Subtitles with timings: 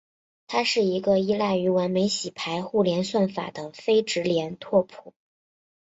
[0.47, 5.13] 它是一个依赖于完美洗牌互联算法的非直连拓扑。